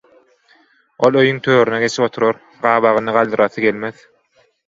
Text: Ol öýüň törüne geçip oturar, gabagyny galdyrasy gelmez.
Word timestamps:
Ol 1.09 1.17
öýüň 1.19 1.41
törüne 1.47 1.81
geçip 1.83 2.05
oturar, 2.07 2.41
gabagyny 2.65 3.13
galdyrasy 3.19 3.67
gelmez. 3.69 4.01